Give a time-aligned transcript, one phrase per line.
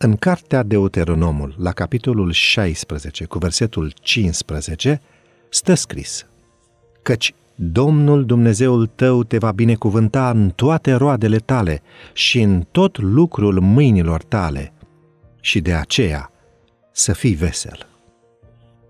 [0.00, 5.00] În cartea Deuteronomul, la capitolul 16, cu versetul 15,
[5.48, 6.26] stă scris
[7.02, 11.82] Căci Domnul Dumnezeul tău te va binecuvânta în toate roadele tale
[12.12, 14.72] și în tot lucrul mâinilor tale
[15.40, 16.30] și de aceea
[16.92, 17.86] să fii vesel.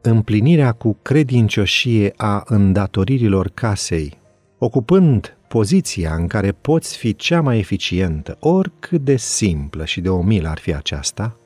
[0.00, 4.18] Împlinirea cu credincioșie a îndatoririlor casei,
[4.58, 10.48] ocupând poziția în care poți fi cea mai eficientă, oricât de simplă și de omilă
[10.48, 11.36] ar fi aceasta,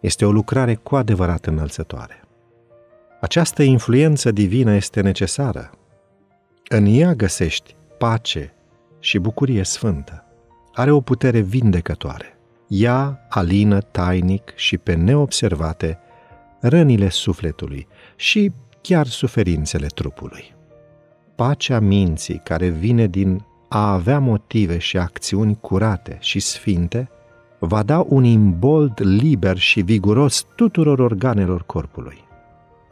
[0.00, 2.24] este o lucrare cu adevărat înălțătoare.
[3.20, 5.70] Această influență divină este necesară.
[6.68, 8.54] În ea găsești pace
[9.00, 10.24] și bucurie sfântă.
[10.72, 12.38] Are o putere vindecătoare.
[12.68, 15.98] Ea alină tainic și pe neobservate
[16.60, 17.86] rănile sufletului
[18.16, 20.55] și chiar suferințele trupului
[21.36, 27.08] pacea minții care vine din a avea motive și acțiuni curate și sfinte,
[27.58, 32.24] va da un imbold liber și viguros tuturor organelor corpului.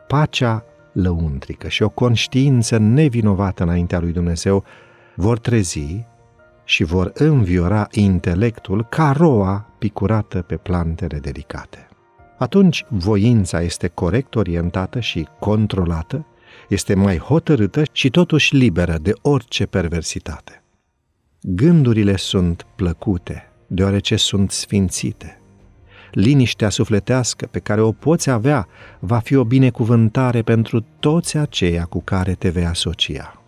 [0.09, 4.65] Pacea lăuntrică și o conștiință nevinovată înaintea lui Dumnezeu
[5.17, 6.05] vor trezi
[6.65, 11.89] și vor înviora intelectul ca roa picurată pe plantele delicate.
[12.39, 16.27] Atunci voința este corect orientată și controlată
[16.69, 20.62] este mai hotărâtă și totuși liberă de orice perversitate.
[21.41, 25.41] Gândurile sunt plăcute, deoarece sunt sfințite.
[26.10, 32.02] Liniștea sufletească pe care o poți avea va fi o binecuvântare pentru toți aceia cu
[32.02, 33.42] care te vei asocia.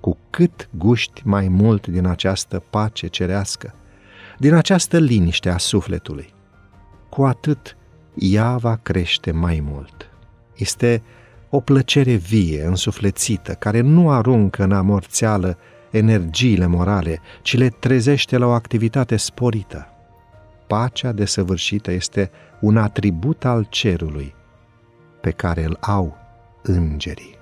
[0.00, 3.74] Cu cât guști mai mult din această pace cerească,
[4.38, 6.34] din această liniște a sufletului,
[7.08, 7.76] cu atât
[8.14, 10.10] ea va crește mai mult.
[10.56, 11.02] Este
[11.50, 15.58] o plăcere vie, însuflețită, care nu aruncă în amorțeală
[15.90, 19.88] energiile morale, ci le trezește la o activitate sporită.
[20.66, 24.34] Pacea desăvârșită este un atribut al cerului
[25.20, 26.16] pe care îl au
[26.62, 27.36] îngerii.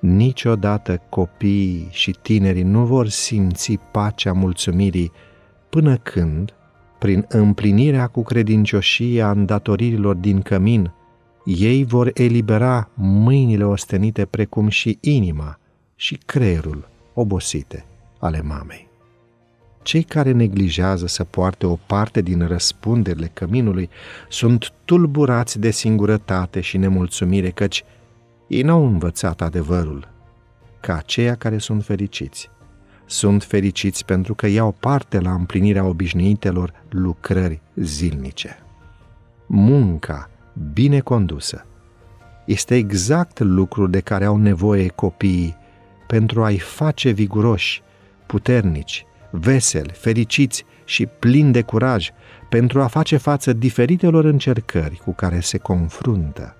[0.00, 5.12] Niciodată copiii și tinerii nu vor simți pacea mulțumirii
[5.70, 6.54] până când,
[6.98, 10.92] prin împlinirea cu credincioșie a îndatoririlor din cămin,
[11.58, 15.58] ei vor elibera mâinile ostenite precum și inima
[15.96, 17.84] și creierul obosite
[18.18, 18.88] ale mamei.
[19.82, 23.88] Cei care neglijează să poarte o parte din răspunderile căminului
[24.28, 27.84] sunt tulburați de singurătate și nemulțumire, căci
[28.46, 30.08] ei n-au învățat adevărul,
[30.80, 32.50] ca aceia care sunt fericiți.
[33.06, 38.58] Sunt fericiți pentru că iau parte la împlinirea obișnuitelor lucrări zilnice.
[39.46, 40.30] Munca
[40.72, 41.66] bine condusă.
[42.44, 45.56] Este exact lucrul de care au nevoie copiii
[46.06, 47.82] pentru a-i face viguroși,
[48.26, 52.10] puternici, veseli, fericiți și plini de curaj
[52.48, 56.56] pentru a face față diferitelor încercări cu care se confruntă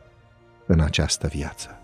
[0.67, 1.81] în această viață.